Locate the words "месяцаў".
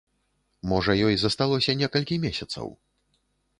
2.27-2.67